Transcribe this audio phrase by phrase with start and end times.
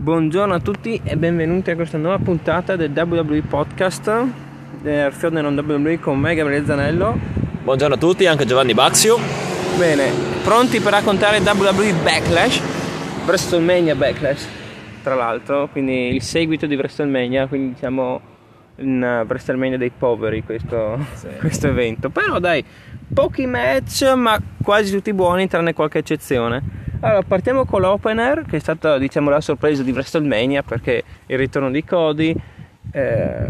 [0.00, 4.24] Buongiorno a tutti e benvenuti a questa nuova puntata del WWE Podcast
[4.80, 7.18] del Fiore non WWE con me Gabriele Zanello.
[7.64, 9.18] Buongiorno a tutti, anche Giovanni Baxio.
[9.76, 10.10] Bene,
[10.42, 12.62] pronti per raccontare WWE Backlash,
[13.26, 14.46] WrestleMania Backlash,
[15.02, 18.20] tra l'altro, quindi il seguito di WrestleMania, quindi diciamo
[18.76, 21.26] in WrestleMania dei poveri questo, sì.
[21.40, 22.10] questo evento.
[22.10, 22.64] Però dai,
[23.12, 26.88] pochi match ma quasi tutti buoni tranne qualche eccezione.
[27.02, 31.70] Allora, partiamo con l'opener, che è stata diciamo la sorpresa di WrestleMania perché il ritorno
[31.70, 32.36] di Cody
[32.92, 33.46] eh,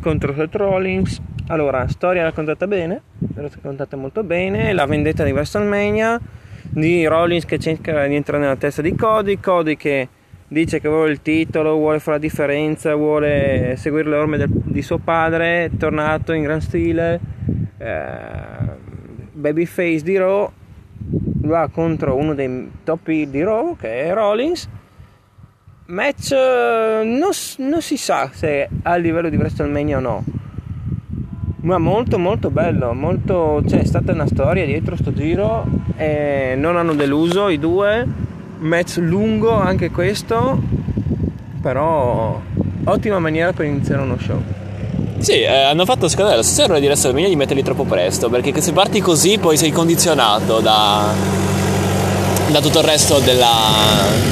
[0.00, 1.20] contro Seth Rollins.
[1.48, 3.02] Allora, storia raccontata bene,
[3.34, 6.18] raccontata molto bene, la vendetta di WrestleMania,
[6.62, 10.08] di Rollins che cerca di entrare nella testa di Cody, Cody che
[10.48, 14.80] dice che vuole il titolo, vuole fare la differenza, vuole seguire le orme del, di
[14.80, 17.20] suo padre, tornato in gran stile,
[17.76, 18.00] eh,
[19.32, 20.50] babyface di Raw
[21.42, 24.68] va contro uno dei top di Raw che è Rollins.
[25.86, 27.30] Match eh, non,
[27.68, 30.24] non, si sa se a livello di WrestleMania o no.
[31.62, 35.64] Ma molto molto bello molto, c'è stata una storia dietro sto giro
[35.96, 38.06] e non hanno deluso i due.
[38.58, 40.60] Match lungo anche questo
[41.62, 42.40] però
[42.84, 44.40] ottima maniera per iniziare uno show
[45.22, 48.28] sì, eh, hanno fatto secondo me la stessa errore di WrestleMania di metterli troppo presto,
[48.28, 51.12] perché se parti così poi sei condizionato da,
[52.50, 53.50] da tutto il resto della,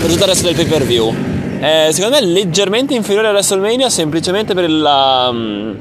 [0.01, 1.15] da tutto il resto del pay per view.
[1.61, 5.73] Eh, secondo me è leggermente inferiore a WrestleMania semplicemente per, la, mm,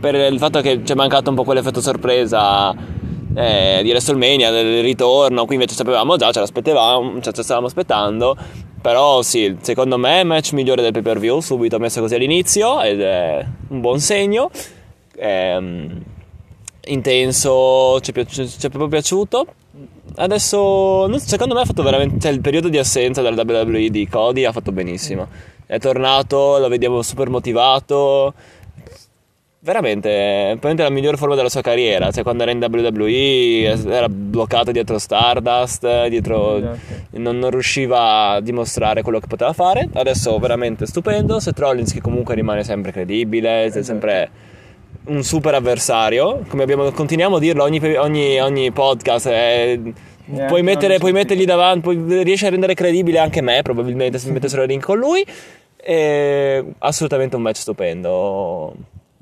[0.00, 2.93] per il fatto che ci è mancato un po' quell'effetto sorpresa
[3.34, 8.36] eh, di WrestleMania, del ritorno, qui invece sapevamo già, ce l'aspettavamo, ce la stavamo aspettando,
[8.80, 12.82] però sì, secondo me è match migliore del pay per view, subito messo così all'inizio
[12.82, 14.50] ed è un buon segno.
[15.16, 16.02] Ehm,
[16.86, 19.46] intenso, ci è, piaci- ci è, proprio piaciuto.
[20.16, 24.44] Adesso, secondo me ha fatto veramente, cioè, il periodo di assenza dal WWE di Cody
[24.44, 25.26] ha fatto benissimo.
[25.66, 28.34] È tornato, lo vediamo super motivato
[29.64, 32.10] veramente, probabilmente la migliore forma della sua carriera.
[32.10, 36.58] Cioè, quando era in WWE era bloccato dietro Stardust, dietro...
[36.58, 37.02] Esatto.
[37.16, 39.88] Non, non, riusciva a dimostrare quello che poteva fare.
[39.92, 41.40] Adesso veramente stupendo.
[41.40, 43.84] Seth Rollins che comunque rimane sempre credibile, esatto.
[43.84, 44.30] sempre
[45.06, 46.44] un super avversario.
[46.48, 49.28] Come abbiamo, continuiamo a dirlo ogni, ogni, ogni podcast.
[49.28, 49.80] È,
[50.26, 54.28] Yeah, puoi, mettere, puoi mettergli davanti, puoi, riesci a rendere credibile anche me, probabilmente, se
[54.28, 55.22] mi mettessero in ring con lui.
[55.76, 58.74] E assolutamente un match stupendo.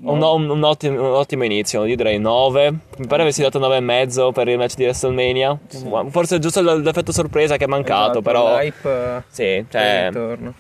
[0.05, 2.75] Un, un, un, ottimo, un, ottimo, inizio, io direi 9.
[2.99, 5.57] Mi pare avessi dato 9,5 per il match di WrestleMania.
[5.69, 5.89] Sì.
[6.09, 8.59] Forse giusto l'effetto sorpresa che è mancato, esatto, però.
[8.59, 10.11] L'hype sì, cioè,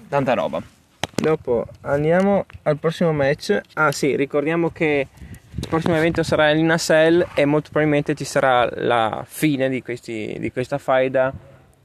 [0.08, 0.62] tanta roba.
[1.14, 3.60] Dopo andiamo al prossimo match.
[3.74, 5.08] Ah, sì, ricordiamo che
[5.54, 10.36] il prossimo evento sarà in Cell e molto probabilmente ci sarà la fine di, questi,
[10.38, 11.32] di questa faida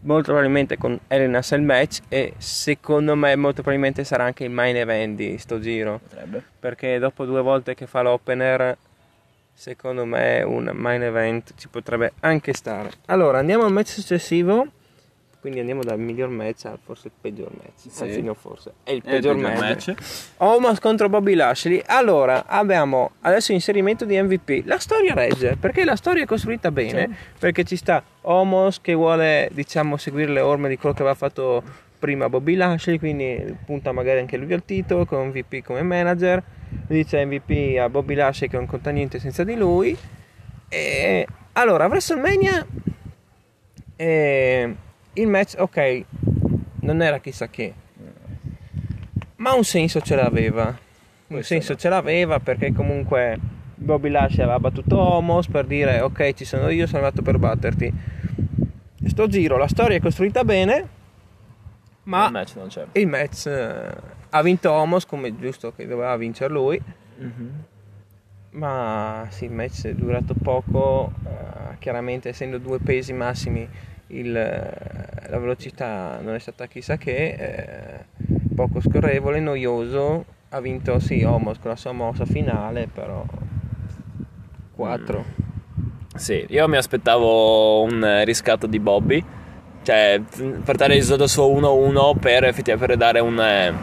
[0.01, 4.75] molto probabilmente con Elena Cell match e secondo me molto probabilmente sarà anche il main
[4.75, 5.99] event di sto giro.
[6.03, 6.43] Potrebbe.
[6.59, 8.77] perché dopo due volte che fa l'opener
[9.53, 12.91] secondo me un main event ci potrebbe anche stare.
[13.05, 14.67] Allora andiamo al match successivo
[15.47, 17.89] quindi andiamo dal miglior match al forse il peggior match.
[17.89, 18.03] Sì.
[18.03, 19.87] Anzi, no, forse è il peggior, il peggior match.
[19.87, 20.33] match.
[20.39, 21.81] Omos contro Bobby Lashley.
[21.85, 24.63] Allora, abbiamo adesso inserimento di MVP.
[24.65, 27.07] La storia regge perché la storia è costruita bene.
[27.07, 27.15] Sì.
[27.39, 31.63] Perché ci sta Omos che vuole, diciamo, seguire le orme di quello che aveva fatto
[31.97, 32.99] prima Bobby Lashley.
[32.99, 36.43] Quindi punta magari anche lui al titolo con MVP come manager.
[36.87, 39.97] Dice MVP a Bobby Lashley che non conta niente senza di lui.
[40.67, 42.67] E allora, WrestleMania.
[43.95, 44.75] Eh,
[45.21, 46.03] il match, ok,
[46.81, 47.73] non era chissà che,
[49.37, 50.85] ma un senso ce l'aveva.
[51.27, 53.37] Un senso ce l'aveva perché comunque
[53.75, 57.93] Bobby Lashley aveva battuto Homos per dire ok ci sono io, sono andato per batterti.
[59.05, 60.87] Sto giro, la storia è costruita bene,
[62.03, 62.85] ma il match non c'è.
[62.93, 66.81] Il match uh, ha vinto Homos come giusto che doveva vincere lui.
[67.21, 67.49] Mm-hmm.
[68.51, 73.67] Ma sì, il match è durato poco, uh, chiaramente essendo due pesi massimi
[74.07, 78.05] il, la velocità non è stata chissà che, eh,
[78.55, 83.23] poco scorrevole, noioso, ha vinto sì Homos con la sua mossa finale, però
[84.75, 85.19] 4.
[85.19, 85.45] Mm.
[86.15, 89.23] Sì, io mi aspettavo un riscatto di Bobby,
[89.83, 90.21] cioè
[90.63, 93.73] portare il risultato suo 1-1 per per dare un, eh,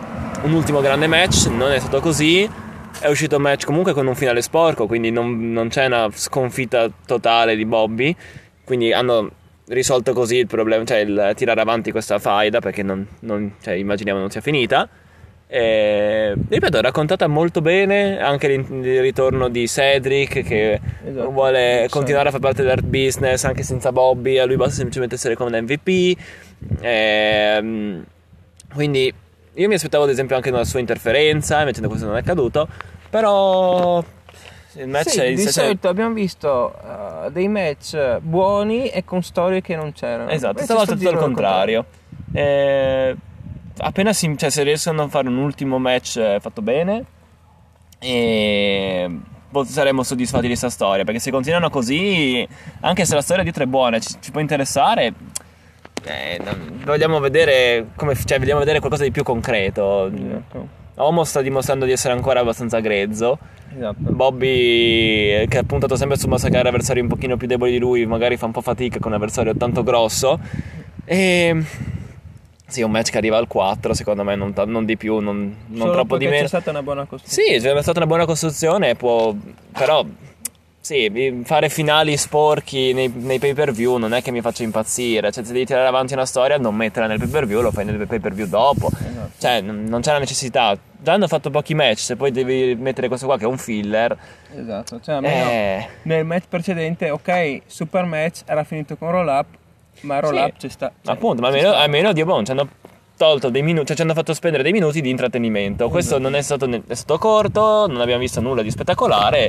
[0.42, 2.62] un ultimo grande match, non è stato così
[3.00, 6.88] è uscito un match comunque con un finale sporco, quindi non, non, c'è una sconfitta
[7.04, 8.16] totale di Bobby.
[8.64, 9.30] Quindi hanno
[9.66, 14.18] risolto così il problema, cioè il tirare avanti questa faida perché non, non cioè, immaginiamo
[14.18, 14.88] non sia finita.
[15.46, 21.30] E, ripeto, raccontata molto bene anche il ritorno di Cedric che esatto.
[21.30, 25.36] vuole continuare a far parte dell'art business anche senza Bobby, a lui basta semplicemente essere
[25.36, 26.18] come un MVP.
[26.80, 28.02] E,
[28.72, 29.14] Quindi
[29.56, 32.66] io mi aspettavo ad esempio anche una sua interferenza, invece questo non è accaduto,
[33.08, 34.02] però
[34.76, 39.76] il match Sì, di solito abbiamo visto uh, dei match buoni e con storie che
[39.76, 40.30] non c'erano.
[40.30, 41.84] Esatto, stavolta tutto il stavolta contrario.
[42.32, 43.16] Eh,
[43.78, 47.04] appena si, cioè, se riescono a fare un ultimo match eh, fatto bene,
[47.98, 49.10] e
[49.66, 51.04] saremo soddisfatti di questa storia.
[51.04, 52.46] Perché se continuano così,
[52.80, 55.12] anche se la storia dietro è buona, ci, ci può interessare.
[56.04, 56.40] eh,
[56.84, 60.06] vogliamo vedere come, cioè, vogliamo vedere qualcosa di più concreto.
[60.06, 60.82] Esatto.
[60.96, 63.38] Homo sta dimostrando di essere ancora abbastanza grezzo.
[63.74, 63.96] esatto.
[63.98, 64.48] Bobby,
[65.32, 68.36] eh, che ha puntato sempre su massacrare avversari un pochino più deboli di lui, magari
[68.36, 70.38] fa un po' fatica con un avversario tanto grosso.
[71.04, 71.62] E.
[72.66, 75.54] Sì, un match che arriva al 4, secondo me, non, ta- non di più, non,
[75.66, 76.42] non troppo di meno.
[76.42, 77.58] C'è stata una buona costruzione.
[77.58, 79.34] Sì, c'è stata una buona costruzione, può.
[79.72, 80.04] Però.
[80.84, 85.32] Sì, fare finali sporchi nei, nei pay per view non è che mi faccia impazzire.
[85.32, 87.86] Cioè, se devi tirare avanti una storia, non metterla nel pay per view, lo fai
[87.86, 88.88] nel pay per view dopo.
[88.88, 89.30] Esatto.
[89.38, 90.76] Cioè, n- non c'è la necessità.
[91.02, 94.14] Già hanno fatto pochi match, se poi devi mettere questo qua che è un filler.
[94.54, 95.88] Esatto, cioè Eh.
[96.02, 99.46] nel match precedente, ok, super match era finito con roll up,
[100.00, 100.40] ma roll Sì.
[100.42, 100.92] up c'è sta.
[101.02, 102.68] cioè, Appunto, ma ci almeno, almeno Dio buono, ci hanno
[103.16, 105.88] tolto dei minuti, cioè ci hanno fatto spendere dei minuti di intrattenimento.
[105.88, 109.48] Questo non è stato, ne- è stato corto, non abbiamo visto nulla di spettacolare.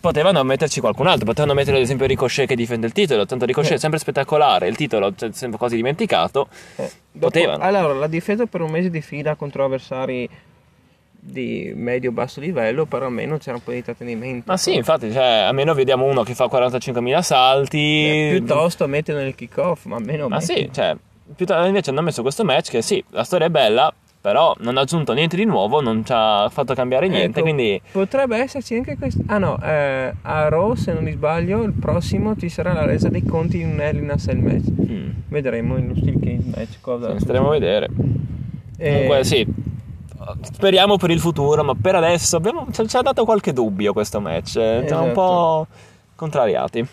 [0.00, 3.72] Potevano metterci qualcun altro, potevano mettere ad esempio Ricochet che difende il titolo, tanto Ricochet
[3.72, 3.74] Eh.
[3.76, 6.48] è sempre spettacolare, il titolo è sempre quasi dimenticato.
[6.76, 7.62] Eh, Potevano.
[7.64, 10.28] Allora, l'ha difeso per un mese di fila contro avversari
[11.20, 14.44] di medio-basso livello, però almeno c'era un po' di intrattenimento.
[14.46, 17.78] Ma sì, infatti, cioè, almeno vediamo uno che fa 45.000 salti.
[17.78, 20.96] Eh, piuttosto metterlo nel kick-off, ma almeno Ma metti- sì, cioè,
[21.34, 23.92] piuttosto invece hanno messo questo match che sì, la storia è bella,
[24.28, 27.80] però non ha aggiunto niente di nuovo, non ci ha fatto cambiare niente, Ecco, quindi
[27.90, 29.22] Potrebbe esserci anche questo.
[29.26, 33.08] Ah no, eh, a Raw, se non mi sbaglio, il prossimo ci sarà la resa
[33.08, 34.70] dei conti in un Hell Cell match.
[34.70, 37.12] mm, Vedremo in uno Steel Cage match cosa.
[37.16, 37.88] sì, staremo a vedere.
[38.76, 39.46] Eh, Comunque sì,
[40.42, 44.56] speriamo per il futuro, ma per adesso abbiamo, ci ha dato qualche dubbio questo match,
[44.56, 45.12] eh, siamo un Esatto.
[45.12, 45.66] po'
[46.14, 46.86] contrariati.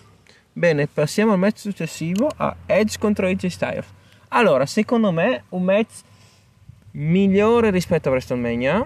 [0.53, 3.85] Bene, passiamo al match successivo a Edge contro AJ Styles.
[4.29, 5.91] Allora, secondo me un match
[6.95, 8.83] migliore rispetto a WrestleMania,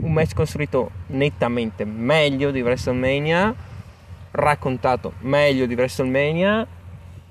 [0.00, 3.54] un match costruito nettamente meglio di WrestleMania,
[4.30, 6.66] raccontato meglio di WrestleMania,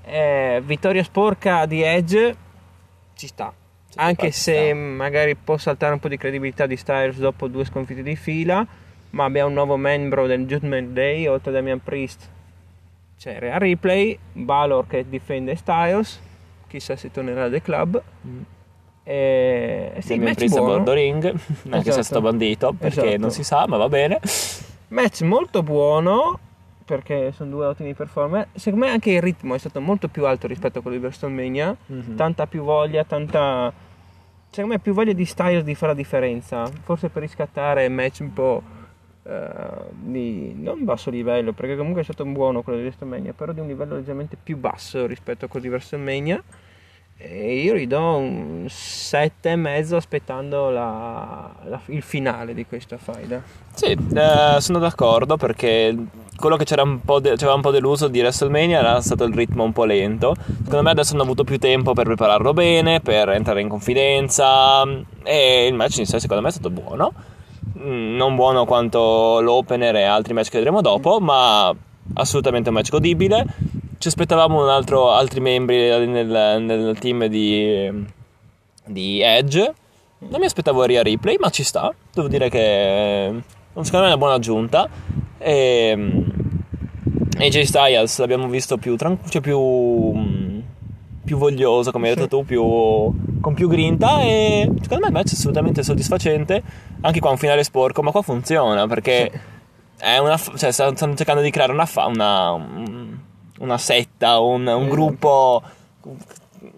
[0.04, 2.36] eh, vittoria sporca di Edge
[3.14, 3.52] ci sta.
[3.88, 4.74] Sì, Anche ci se sta.
[4.74, 8.66] magari può saltare un po' di credibilità di Styles dopo due sconfitte di fila,
[9.10, 12.30] ma abbiamo un nuovo membro del Judgment Day, oltre a Damian Priest
[13.18, 16.20] c'è Rhea Ripley, Balor che difende Styles,
[16.66, 18.02] chissà se tornerà al The Club.
[19.08, 19.92] E...
[20.00, 20.74] Sì, Damian match Priest a buono.
[20.74, 22.02] bordo ring, anche se è Esatto.
[22.02, 23.20] stato bandito, perché Esatto.
[23.20, 24.20] non si sa, ma va bene.
[24.88, 26.38] Match molto buono,
[26.84, 28.48] perché sono due ottimi performer.
[28.54, 31.76] Secondo me anche il ritmo è stato molto più alto rispetto a quello di WrestleMania.
[31.86, 32.16] Mhm.
[32.16, 33.72] Tanta più voglia, tanta...
[34.50, 36.68] Secondo me più voglia di Styles di fare la differenza.
[36.82, 38.62] Forse per riscattare match un po'...
[39.24, 39.48] eh,
[39.90, 43.60] di non basso livello, perché comunque è stato un buono quello di WrestleMania, però di
[43.60, 46.42] un livello leggermente più basso rispetto a quello di WrestleMania.
[47.18, 53.40] E io gli do un 7,5 aspettando la- la- il finale di questa faida.
[53.72, 55.96] Sì, eh, sono d'accordo perché
[56.36, 59.32] quello che c'era un po' de- c'era un po' deluso di WrestleMania era stato il
[59.34, 60.34] ritmo un po' lento.
[60.64, 64.82] Secondo me adesso hanno avuto più tempo per prepararlo bene, per entrare in confidenza
[65.22, 67.12] e il match in sé secondo me è stato buono.
[67.78, 71.74] Mm, Non buono quanto l'opener e altri match che vedremo dopo, ma
[72.14, 73.44] assolutamente un match godibile.
[74.06, 77.90] Ci aspettavamo un altro, altri membri nel, nel team di,
[78.84, 79.74] di Edge.
[80.18, 81.92] Non mi aspettavo Ria Ripley, ma ci sta.
[82.14, 83.42] Devo dire che eh,
[83.80, 84.88] secondo me è una buona aggiunta.
[85.38, 86.24] E,
[87.36, 90.58] AJ Styles l'abbiamo visto più, tran- cioè più, mm,
[91.24, 92.28] più voglioso, come hai detto Sì.
[92.28, 92.62] tu, più,
[93.40, 94.20] con più grinta.
[94.20, 96.62] E secondo me il match è assolutamente soddisfacente.
[97.00, 99.32] Anche qua un finale sporco, ma qua funziona perché
[99.98, 102.95] è una, cioè, stanno cercando di creare una, fa- una, un-
[103.58, 104.86] una setta, un, un Esatto.
[104.88, 105.62] gruppo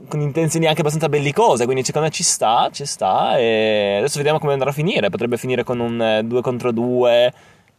[0.08, 4.38] con intenzioni anche abbastanza bellicose, quindi secondo me ci sta, ci sta e adesso vediamo
[4.38, 7.32] come andrà a finire, potrebbe finire con un 2 contro 2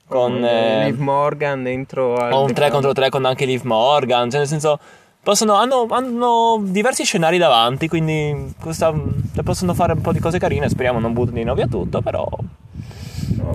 [0.08, 2.72] con eh, Liv Morgan dentro al o un The 3 Club.
[2.74, 4.79] contro 3 con anche Liv Morgan, cioè nel senso
[5.22, 8.91] possono, hanno, hanno diversi scenari davanti, quindi questa,
[9.34, 12.27] cioè, possono fare un po' di cose carine, speriamo non buttino via tutto, però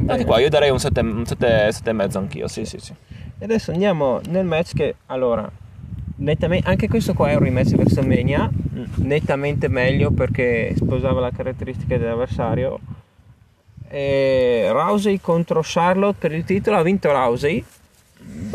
[0.07, 2.93] anche qua io darei un 7 un sette- sette e mezzo anch'io, sì sì sì.
[3.45, 5.47] E adesso andiamo nel match che allora
[6.17, 8.85] nettamente anche questo qua è un rematch WrestleMania Mm.
[9.05, 12.81] nettamente meglio perché sposava le caratteristiche dell'avversario
[13.87, 17.63] e Rousey contro Charlotte per il titolo ha vinto Rousey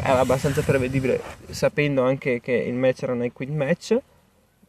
[0.02, 3.98] era abbastanza prevedibile sapendo anche che il match era un equid match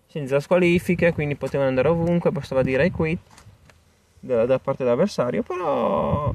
[0.06, 3.18] senza squalifiche, quindi potevano andare ovunque, bastava dire I quit
[4.20, 6.30] da, da parte dell'avversario, però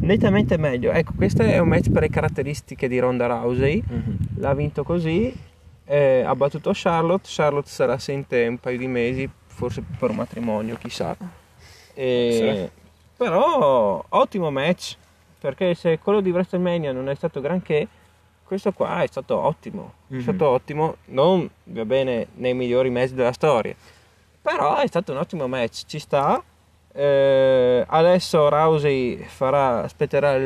[0.00, 0.92] nettamente meglio.
[0.92, 4.16] Ecco, questo è un match per le caratteristiche di Ronda Rousey, Mhm.
[4.36, 5.34] l'ha vinto così,
[5.84, 10.76] eh, ha battuto Charlotte, Charlotte sarà assente un paio di mesi, forse per un matrimonio,
[10.76, 11.16] chissà.
[11.94, 12.70] E-
[13.16, 14.96] Però ottimo match,
[15.38, 17.86] perché se quello di WrestleMania non è stato granché,
[18.42, 20.20] questo qua è stato ottimo, è Mhm.
[20.22, 23.74] stato ottimo, non va bene nei migliori match della storia,
[24.40, 26.42] però è stato un ottimo match, ci sta.
[26.92, 30.44] Eh, adesso Rousey farà, aspetterà il,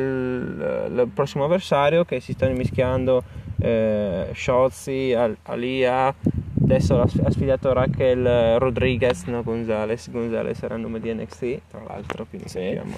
[0.90, 3.22] il prossimo avversario che si stanno mischiando
[3.60, 6.14] eh, Shotzi, Al- Alia,
[6.62, 12.26] adesso ha sfidato Raquel Rodriguez, no Gonzalez, Gonzalez era il nome di NXT tra l'altro,
[12.28, 12.58] quindi Sì.
[12.60, 12.96] sappiamo.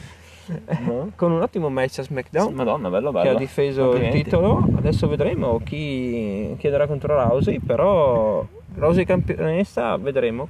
[0.86, 1.10] No?
[1.16, 3.24] Con un ottimo match a SmackDown Madonna, bello bello.
[3.24, 4.64] che ha difeso il titolo.
[4.76, 8.44] Adesso vedremo chi chiederà contro Rousey, però
[8.76, 10.48] Rousey campionessa vedremo.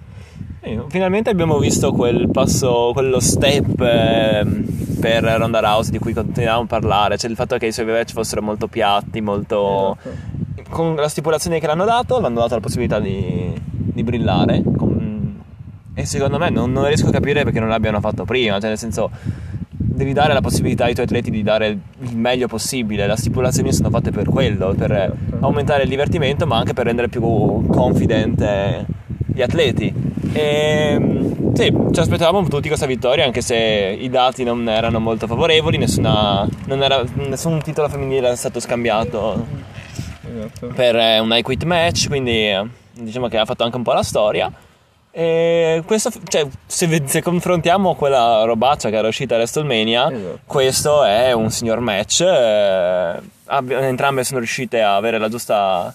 [0.89, 4.65] Finalmente abbiamo visto quel passo, quello step ehm,
[5.01, 8.13] per Ronda Rousey di cui continuiamo a parlare, cioè il fatto che i suoi match
[8.13, 9.97] fossero molto piatti, molto...
[10.01, 10.35] Esatto.
[10.69, 14.63] Con la stipulazione che l'hanno dato, l'hanno dato la possibilità di, di brillare.
[14.77, 15.41] con-
[15.95, 18.79] E secondo me non, non riesco a capire perché non l'abbiano fatto prima, cioè nel
[18.79, 19.11] senso
[19.71, 23.07] devi dare la possibilità ai tuoi atleti di dare il meglio possibile.
[23.07, 25.37] Le stipulazioni sono fatte per quello, per Certo.
[25.47, 27.21] aumentare il divertimento, ma anche per rendere più
[27.69, 28.85] confident eh,
[29.33, 29.95] gli atleti.
[30.39, 30.99] E
[31.55, 36.47] sì, ci aspettavamo tutti questa vittoria, anche se i dati non erano molto favorevoli, nessuna,
[36.67, 39.47] non era- nessun titolo femminile era stato scambiato
[40.23, 40.67] Esatto.
[40.75, 43.93] per eh, un I quit match, quindi eh, diciamo che ha fatto anche un po'
[43.95, 44.53] la storia.
[45.11, 50.39] E questo, cioè, se, se confrontiamo quella robaccia che era uscita a WrestleMania, Esatto.
[50.45, 52.21] questo è un signor match.
[52.21, 55.95] eh, entrambe sono riuscite a avere la giusta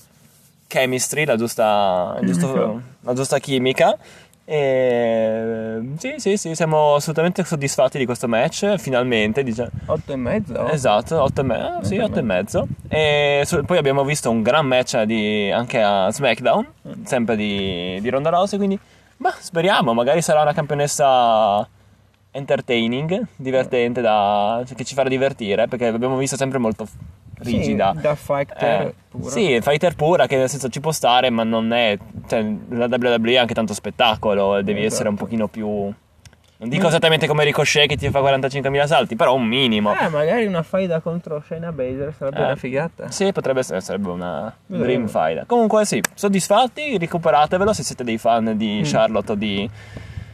[0.65, 3.95] chemistry, la giusta, giusto- la giusta chimica.
[4.53, 8.75] E sì, sì, sì, siamo assolutamente soddisfatti di questo match.
[8.75, 9.69] Finalmente, diciamo.
[9.85, 10.67] 8 e mezzo?
[10.67, 12.67] Esatto, 8 e, me- sì, Otto e otto mezzo.
[12.89, 16.67] E so- poi abbiamo visto un gran match di- anche a SmackDown,
[17.05, 18.77] sempre di, di Ronda Rousey, quindi
[19.15, 21.65] bah, speriamo, magari sarà una campionessa
[22.31, 26.85] entertaining, divertente, da, cioè, che ci farà divertire, perché l'abbiamo vista sempre molto
[27.43, 27.93] rigida.
[27.95, 29.29] Sì, da fighter Eh, pura.
[29.29, 31.97] sì, fighter pura, che nel senso ci può stare, ma non è.
[32.27, 35.25] Cioè, la WWE è anche tanto spettacolo, devi essere un Esatto.
[35.29, 35.93] pochino più.
[36.61, 39.95] Non dico esattamente come Ricochet che ti fa 45.000 salti, però un minimo.
[39.99, 42.43] Eh, magari una faida contro Shayna Baszler sarebbe Eh.
[42.43, 43.09] una figata.
[43.09, 45.07] Sì, potrebbe essere, sarebbe una Vedremo.
[45.07, 45.47] dream fight.
[45.47, 49.67] Comunque sì, soddisfatti, recuperatelo se siete dei fan di Charlotte o di,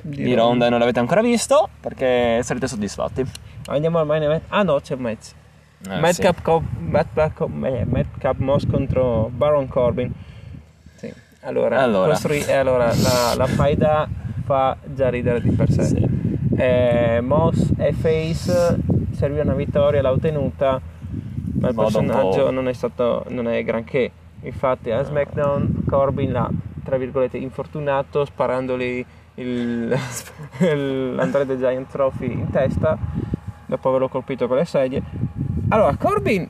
[0.02, 3.24] di Ronda e non l'avete ancora visto, perché sarete soddisfatti.
[3.68, 4.44] Andiamo al main event.
[4.50, 5.34] Ah no, c'è Metz.
[5.90, 10.12] Eh, Madcap, Co- Madcap, eh, Madcap Moss contro Baron Corbin.
[10.96, 11.12] Sì.
[11.42, 12.12] Allora, Allora.
[12.12, 14.08] costrui- eh, allora, la, la faida
[14.44, 15.84] fa già ridere di per sé.
[15.84, 16.08] Sì.
[16.58, 18.78] Eh, Moss è face,
[19.12, 20.82] serviva una vittoria, l'ha ottenuta,
[21.60, 24.12] ma il modo personaggio non è stato non è granché.
[24.42, 26.50] Infatti a SmackDown Corbin l'ha
[26.84, 29.06] tra virgolette infortunato sparandogli
[29.36, 29.96] il,
[30.62, 32.98] il- l'Andre the Giant Trophy in testa
[33.66, 35.02] dopo averlo colpito con le sedie.
[35.70, 36.48] Allora, Corbin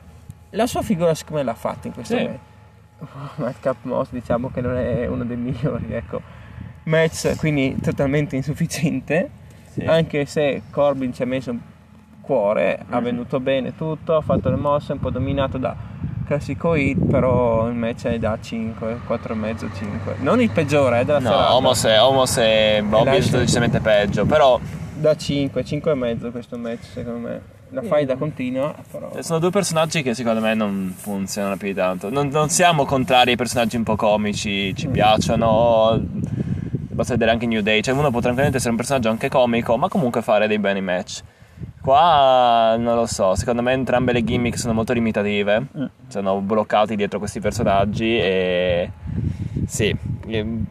[0.50, 2.24] la sua figura secondo me l'ha fatta in questo Sì.
[2.98, 3.36] match.
[3.36, 6.20] Madcap Moss diciamo che non è uno dei migliori, ecco.
[6.84, 9.30] Match quindi totalmente insufficiente,
[9.70, 9.84] Sì.
[9.84, 11.58] anche se Corbin ci ha messo un
[12.20, 15.76] cuore, ha venuto bene tutto, ha fatto le mosse, un po' dominato da
[16.26, 20.16] classico hit, però il match è da 5, 4,5, 5.
[20.20, 21.54] Non il peggiore, eh, della No, serata.
[21.54, 24.58] Homos e, Homos e Bobby è stato decisamente peggio, però
[24.94, 27.40] Da 5, 5 e mezzo questo match secondo me.
[27.70, 29.20] La fai da continua, però...
[29.20, 32.10] sono due personaggi che secondo me non funzionano più di tanto.
[32.10, 36.00] Non, non siamo contrari ai personaggi un po' comici, ci piacciono.
[36.00, 39.88] Basta vedere anche New Day, cioè uno può tranquillamente essere un personaggio anche comico, ma
[39.88, 41.22] comunque fare dei beni match.
[41.80, 45.66] Qua non lo so, secondo me entrambe le gimmick sono molto limitative,
[46.08, 48.90] sono bloccati dietro questi personaggi e
[49.66, 49.94] sì,
[50.26, 50.66] ehm,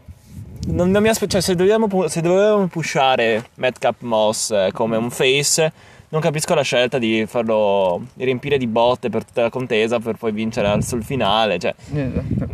[0.67, 5.71] non, non mi aspe- cioè, se dovevamo pushare Madcap Moss eh, come un face,
[6.09, 10.31] non capisco la scelta di farlo riempire di botte per tutta la contesa per poi
[10.31, 11.59] vincere sul finale.
[11.59, 12.47] Cioè, Esatto.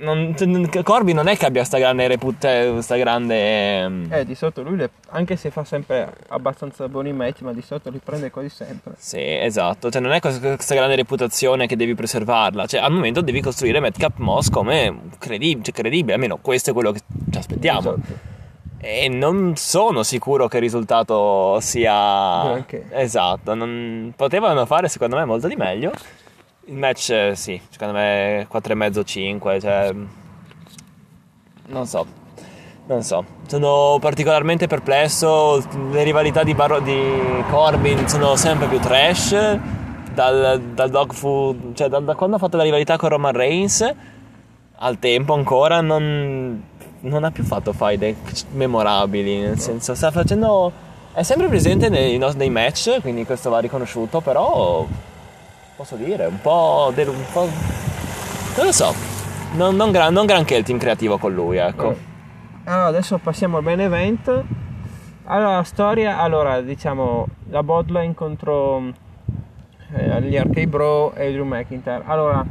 [0.00, 3.78] non, non- Corby non è che abbia sta grande reputazione, sta grande.
[3.80, 7.62] ehm, Eh, di sotto lui, le- anche se fa sempre abbastanza buoni match, ma di
[7.62, 8.92] sotto li prende quasi sempre.
[8.98, 9.90] Sì, esatto.
[9.90, 12.66] Cioè, non è questa, questa grande reputazione che devi preservarla.
[12.66, 16.12] Cioè, al momento devi costruire Madcap Moss come credib- cioè, credibile.
[16.12, 17.00] Almeno questo è quello che
[17.30, 17.78] ci aspettiamo.
[17.78, 18.34] Esatto.
[18.88, 22.42] E non sono sicuro che il risultato sia.
[22.44, 22.86] Granché.
[22.90, 23.54] Esatto.
[23.54, 25.90] non- Potevano fare, secondo me, molto di meglio.
[26.66, 29.60] Il match, eh, sì, secondo me 4,5-5.
[29.60, 29.92] Cioè.
[31.68, 32.06] non so,
[32.86, 39.58] non so, sono particolarmente perplesso, le rivalità di, Bar- di Corbin sono sempre più trash,
[40.14, 43.94] dal, dal dog food, cioè da, da, quando ha fatto la rivalità con Roman Reigns,
[44.78, 46.62] al tempo ancora non,
[47.00, 48.14] non ha più fatto fight
[48.52, 50.72] memorabili, nel senso sta facendo,
[51.12, 54.86] è sempre presente nei, nei match, quindi questo va riconosciuto, però
[55.76, 57.48] posso dire, un po', del, un po'
[58.56, 58.94] non lo so,
[59.52, 61.94] non, non, gran, non granché il team creativo con lui, ecco.
[62.64, 64.42] Allora, adesso passiamo al main event.
[65.24, 68.82] Allora, la storia, allora, diciamo, la Bloodline contro
[69.94, 72.02] eh, gli Arcade Bro e Drew McIntyre.
[72.06, 72.44] Allora,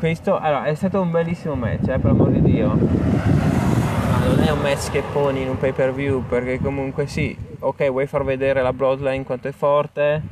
[0.00, 2.68] questo allora, è stato un bellissimo match, eh, per amor di Dio.
[2.68, 7.36] Ma non è un match che poni in un pay per view, perché comunque sì,
[7.58, 10.22] ok, vuoi far vedere la Bloodline quanto è forte,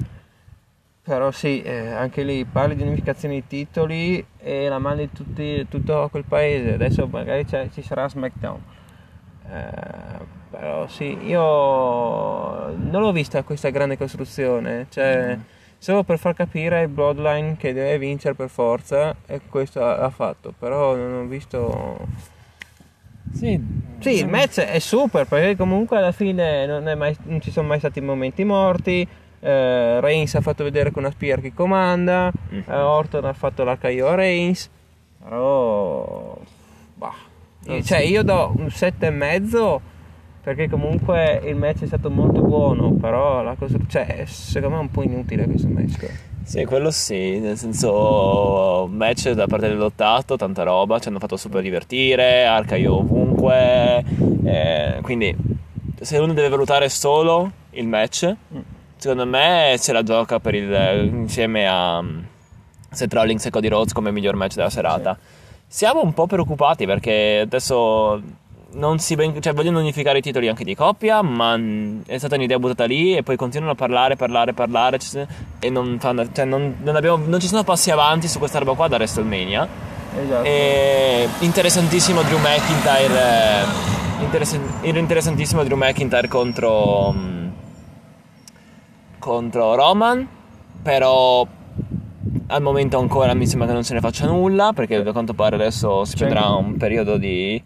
[1.03, 6.09] però sì, eh, anche lì parli di unificazione di titoli e la mandi tutti, tutto
[6.11, 6.73] quel paese.
[6.73, 8.61] Adesso magari ci sarà SmackDown.
[9.51, 14.87] Eh, però sì, io non l'ho vista questa grande costruzione.
[14.89, 15.41] Cioè, mm.
[15.79, 20.53] Solo per far capire il Bloodline che deve vincere per forza, e questo ha fatto.
[20.59, 22.07] Però non ho visto.
[23.33, 23.61] Sì,
[23.99, 27.79] sì, il match è super perché comunque alla fine non, mai, non ci sono mai
[27.79, 29.07] stati momenti morti
[29.41, 32.63] eh, Reigns ha fatto vedere con una spear che comanda, mm-hmm.
[32.67, 34.69] eh, Orton ha fatto l'HIO a Reigns,
[35.23, 36.37] però
[36.95, 37.15] bah,
[37.67, 39.79] io, cioè io do un 7,5
[40.49, 44.85] perché comunque il match è stato molto buono, però la cosa, cioè, secondo me è
[44.85, 46.11] un po' inutile questo match.
[46.43, 51.61] Sì, quello sì, nel senso match da parte dell'ottato, tanta roba, ci hanno fatto super
[51.61, 54.03] divertire, arcaio ovunque,
[54.45, 55.37] eh, quindi
[56.01, 61.09] se uno deve valutare solo il match, mm secondo me se la gioca per il,
[61.13, 62.19] insieme a mm,
[62.91, 65.17] Seth Rollins e Cody Rhodes come miglior match della serata.
[65.17, 65.77] Sì.
[65.79, 68.21] Siamo un po' preoccupati perché adesso
[68.71, 71.59] non si ben, cioè vogliono unificare i titoli anche di coppia, ma
[72.07, 74.99] è stata un'idea buttata lì e poi continuano a parlare, parlare, parlare
[75.59, 78.75] e non, fanno, cioè non, non, abbiamo, non ci sono passi avanti su questa roba
[78.75, 79.69] qua da WrestleMania.
[80.21, 80.45] Esatto.
[80.45, 87.49] E interessantissimo Drew McIntyre, eh, interess- interessantissimo Drew McIntyre contro mm,
[89.19, 90.27] contro Roman,
[90.83, 91.47] però
[92.51, 95.55] al momento ancora mi sembra che non se ne faccia nulla perché da quanto pare
[95.55, 97.63] adesso si vedrà un periodo di,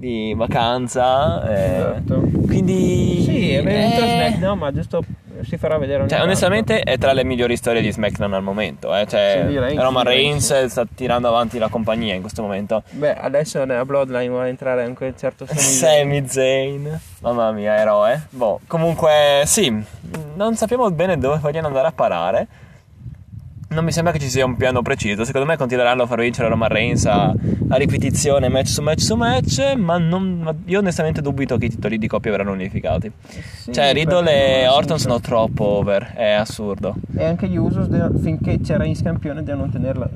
[0.00, 1.46] di vacanza.
[1.46, 2.20] Eh, esatto.
[2.46, 3.22] Quindi...
[3.22, 4.08] Sì, è venuto eh...
[4.08, 5.04] SmackDown, ma giusto
[5.42, 9.06] si farà vedere cioè, onestamente è tra le migliori storie di SmackDown al momento eh.
[9.06, 12.82] cioè, sì, Roman Reigns sta tirando avanti la compagnia in questo momento.
[12.90, 17.00] Beh adesso nella Bloodline vuole entrare anche un certo Sami Zayn.
[17.20, 18.26] Mamma mia eroe.
[18.28, 19.82] Boh, comunque sì
[20.34, 22.46] non sappiamo bene dove vogliono andare a parare
[23.72, 25.24] non mi sembra che ci sia un piano preciso.
[25.24, 27.32] Secondo me continueranno a far vincere Roman Reigns a,
[27.68, 29.74] a ripetizione, match su match su match.
[29.76, 33.10] Ma, non, ma, io onestamente dubito che i titoli di coppia verranno unificati.
[33.28, 36.12] Sì, cioè, Riddle e Orton sono troppo over.
[36.14, 36.96] È assurdo.
[37.16, 37.88] E anche gli Usos,
[38.20, 40.08] finché c'è Reigns campione, devono tenerla.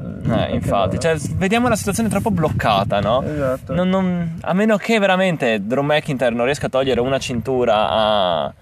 [0.49, 3.23] Eh, infatti, cioè, vediamo la situazione troppo bloccata, no?
[3.23, 3.73] Esatto.
[3.73, 8.55] Non, non, a meno che veramente Drew McIntyre non riesca a togliere una cintura a,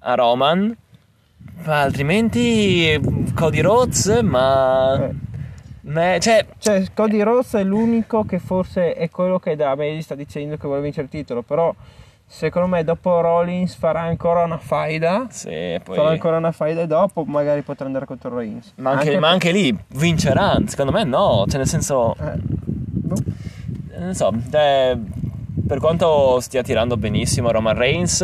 [0.00, 0.76] a Roman
[1.64, 3.00] ma altrimenti
[3.34, 5.08] Cody Rhodes, ma...
[5.08, 5.30] Eh.
[5.82, 6.46] Me, cioè...
[6.58, 10.66] cioè, Cody Rhodes è l'unico che forse è quello che da me sta dicendo che
[10.66, 11.74] vuole vincere il titolo, però
[12.24, 15.26] secondo me dopo Rollins farà ancora una faida.
[15.30, 15.96] Sì, poi...
[15.96, 18.72] Farà ancora una faida e dopo magari potrà andare contro Rollins.
[18.76, 22.14] Ma anche, anche, ma anche lì vincerà, secondo me no, cioè nel senso...
[22.14, 23.16] Eh, boh.
[23.98, 24.98] Non so, eh,
[25.66, 28.20] per quanto stia tirando benissimo Roman Reigns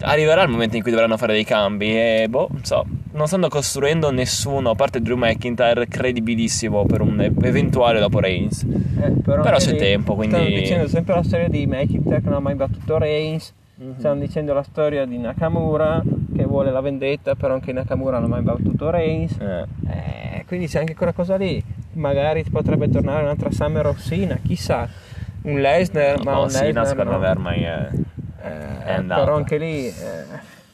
[0.00, 3.48] arriverà il momento in cui dovranno fare dei cambi e boh, non so, non stanno
[3.48, 8.62] costruendo nessuno, a parte Drew McIntyre, credibilissimo per un eventuale dopo Reigns.
[8.62, 10.36] Eh, però, però c'è tempo, quindi...
[10.36, 13.98] Stanno dicendo sempre la storia di McIntyre che non ha mai battuto Reigns, mm-hmm.
[13.98, 16.02] stanno dicendo la storia di Nakamura
[16.34, 19.36] che vuole la vendetta, però anche Nakamura non ha mai battuto Reigns.
[19.38, 19.64] Eh.
[19.88, 21.62] Eh, quindi c'è anche quella cosa lì,
[21.94, 24.88] magari potrebbe tornare un'altra Summer of Sina, chissà.
[25.40, 27.18] Un Lesnar, no, ma un Sina Lesnar secondo no.
[27.18, 27.88] me ormai è
[28.84, 30.24] eh, però anche lì eh,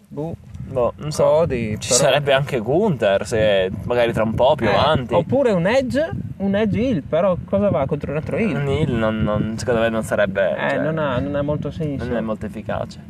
[0.09, 0.35] boh,
[0.67, 2.01] boh, non so, Cody, ci però...
[2.01, 5.15] sarebbe anche Gunther se magari tra un po' più eh, avanti.
[5.15, 8.55] oppure un Edge un Edge Hill però cosa va contro un altro Hill?
[8.55, 11.71] un Hill non, non, secondo me non sarebbe eh, cioè, non, ha, non, ha, molto
[11.71, 12.07] senso.
[12.07, 13.01] non è molto efficace.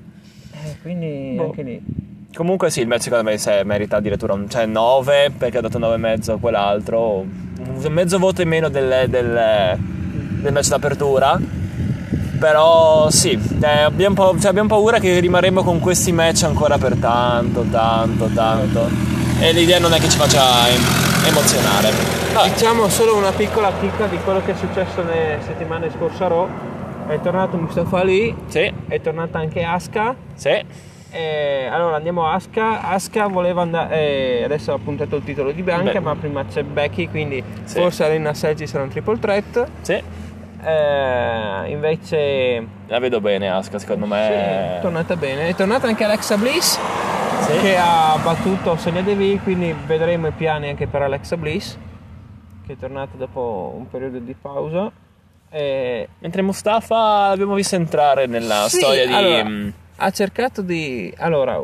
[0.53, 1.44] Eh, quindi boh.
[1.44, 1.83] anche lì.
[2.35, 5.79] Comunque sì, il match secondo me se merita addirittura un cioè 9 perché ha dato
[5.79, 9.79] 9,5 a quell'altro, un mezzo voto in meno del, del,
[10.40, 11.38] del match d'apertura
[12.44, 13.30] però sì,
[13.62, 18.87] eh, abbiamo, cioè, abbiamo, paura che rimarremo con questi match ancora per tanto, tanto, tanto.
[19.40, 20.68] E l'idea non è che ci faccia
[21.26, 21.90] emozionare.
[22.35, 22.50] Vabbè.
[22.50, 26.48] Diciamo solo una piccola chicca di quello che è successo le settimane scorse a Raw.
[27.07, 30.14] È tornato Mustafa Ali, Sì, è tornata anche Aska.
[30.35, 30.92] sì.
[31.16, 32.83] Eh, allora andiamo a Aska.
[32.90, 33.94] Aska voleva andare.
[34.40, 36.00] eh, adesso ha puntato il titolo di Bianca, Beh.
[36.00, 37.78] ma prima c'è Becky, quindi Sì.
[37.80, 39.66] forse Arena 6 ci sarà un triple threat.
[39.80, 40.02] Sì,
[40.64, 44.79] Eh, invece la vedo bene Aska, secondo sì, me.
[44.79, 45.48] è tornata bene.
[45.48, 46.79] È tornata anche Alexa Bliss
[47.40, 47.59] Sì.
[47.61, 51.77] che ha battuto Sonia Deville, quindi vedremo i piani anche per Alexa Bliss,
[52.66, 54.90] che è tornata dopo un periodo di pausa.
[55.50, 59.12] Eh, Mentre Mustafa l'abbiamo visto entrare nella Sì, storia di...
[59.12, 61.62] allora, mm, ha cercato di allora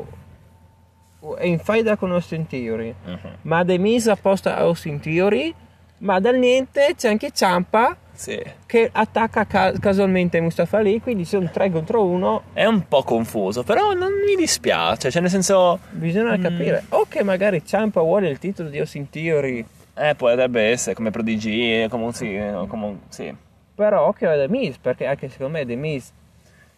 [1.37, 3.19] è in faida con Austin Theory mhm.
[3.43, 5.53] ma The Miz apposta a Austin Theory
[6.01, 8.39] ma dal niente c'è anche Ciampa Sì.
[8.67, 13.63] che attacca ca- casualmente Mustafa Ali quindi sono 3 contro 1 È un po' confuso,
[13.63, 15.79] però non mi dispiace, cioè nel senso...
[15.91, 16.43] bisogna Mm.
[16.43, 21.11] capire o che magari Ciampa vuole il titolo di Austin Theory Eh, potrebbe essere come
[21.11, 23.35] Prodigy, come, sì, come, sì.
[23.75, 26.13] però che va The Miz perché anche secondo me The Miz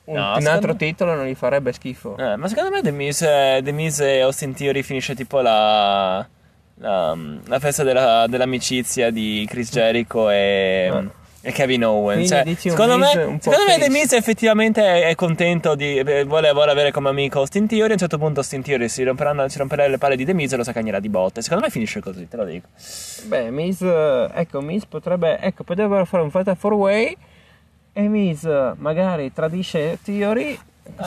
[0.05, 2.91] un, No, un altro me- titolo non gli farebbe schifo Eh, ma secondo me The
[2.91, 6.27] Miz, eh, The Miz e Austin Theory finisce tipo la,
[6.77, 11.05] la, la festa della- dell'amicizia di Chris Jericho e, Ah.
[11.41, 12.31] e Kevin Owens.
[12.31, 13.07] Quindi Cioè, secondo me,
[13.41, 13.91] secondo me The.
[13.91, 17.91] Miz effettivamente è, è contento di eh, vuole, vuole avere come amico Austin Theory.
[17.91, 20.57] A un certo punto Austin Theory si, si romperà le palle di The Miz e
[20.57, 21.43] lo sacagnerà di botte.
[21.43, 22.69] Secondo me finisce così, te lo dico.
[23.27, 27.17] Beh, Miz, eh, ecco, Miz potrebbe, ecco, potrebbero fare un fatal 4 way
[27.93, 30.59] e Miz eh, magari tradisce Theory,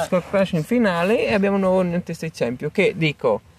[0.06, 3.55] score crash in finale e abbiamo un nuovo United States Champion che dico, No,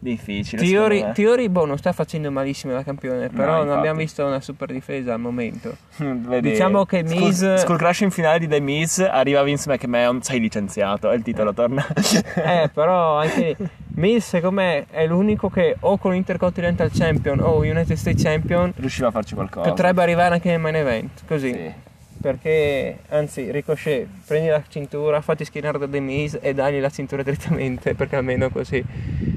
[0.00, 0.62] difficile.
[0.88, 1.12] Me.
[1.12, 3.78] Theory boh, non sta facendo malissimo la campione, però non infatti.
[3.78, 5.76] abbiamo visto una super difesa al momento.
[6.40, 11.10] Diciamo che Miz- Skull Crash in finale di The Miz arriva Vince McMahon, sei licenziato
[11.10, 11.86] e il titolo torna.
[12.34, 13.56] Eh, però anche
[13.94, 19.08] Miz secondo me è l'unico che o con Intercontinental Champion o United States Champion Riusciva
[19.08, 19.68] a farci qualcosa.
[19.68, 21.52] potrebbe arrivare anche nel main event, così.
[21.52, 21.88] Sì.
[22.20, 27.22] Perché, anzi, Ricochet, prendi la cintura, fatti schienare da The Miz e dagli la cintura
[27.22, 28.84] direttamente, perché almeno così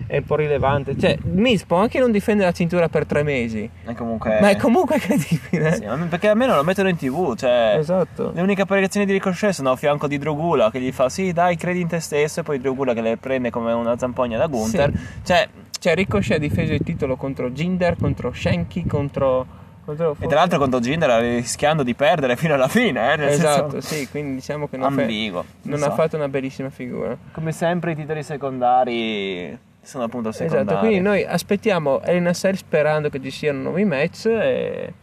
[0.07, 0.97] è un po' rilevante.
[0.97, 4.39] Cioè, Miz può anche non difendere la cintura per tre mesi, comunque...
[4.41, 5.75] ma è comunque credibile.
[5.75, 7.75] Sì, ma perché almeno lo mettono in tv, cioè...
[7.77, 8.31] Esatto.
[8.33, 11.55] Le uniche apparizioni di Ricochet sono a fianco di Drogula che gli fa sì dai
[11.55, 14.91] credi in te stesso e poi Drogula che le prende come una zampogna da Gunther.
[15.23, 15.47] Cioè,
[15.79, 19.45] Cioè, Ricochet ha difeso il titolo contro Jinder, contro Shanky, contro...
[19.83, 23.81] contro e tra l'altro contro Jinder rischiando di perdere fino alla fine, eh, nel Esatto,
[23.81, 23.93] senso...
[23.93, 25.43] sì, quindi diciamo che non, Ambiguo.
[25.63, 25.85] non so.
[25.85, 27.17] ha fatto una bellissima figura.
[27.33, 30.63] Come sempre i titoli secondari sono appunto secondari.
[30.65, 34.93] Esatto, quindi noi aspettiamo Elena Cell sperando che ci siano nuovi match e...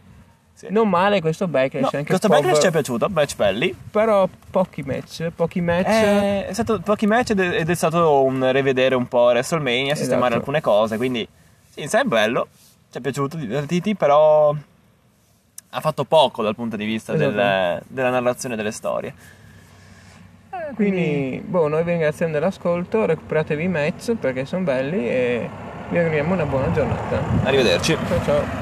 [0.53, 0.67] Sì.
[0.69, 3.75] Non male questo backlash, No, anche questo backlash ci è piaciuto, match belli.
[3.89, 5.87] però pochi match, pochi match.
[5.87, 9.95] Eh, è stato pochi match ed è, ed è stato un rivedere un po' WrestleMania,
[9.95, 10.35] sistemare Esatto.
[10.39, 11.27] alcune cose, quindi
[11.67, 12.47] sì, sai, è bello,
[12.91, 14.53] ci è piaciuto, divertiti, però
[15.73, 17.31] ha fatto poco dal punto di vista Esatto.
[17.31, 19.13] del- della narrazione delle storie.
[20.75, 25.49] Quindi, boh, noi vi ringraziamo dell'ascolto, recuperatevi i match perché sono belli e
[25.89, 27.21] vi auguriamo una buona giornata.
[27.43, 27.97] Arrivederci.
[28.07, 28.59] Ciao ciao.